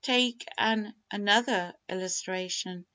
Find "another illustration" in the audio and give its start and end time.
1.11-2.87